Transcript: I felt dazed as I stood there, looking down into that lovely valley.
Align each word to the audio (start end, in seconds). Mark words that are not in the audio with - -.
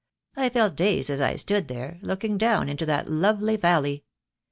I 0.35 0.49
felt 0.49 0.75
dazed 0.75 1.11
as 1.11 1.21
I 1.21 1.35
stood 1.35 1.67
there, 1.67 1.99
looking 2.01 2.39
down 2.39 2.69
into 2.69 2.87
that 2.87 3.07
lovely 3.07 3.55
valley. 3.55 4.03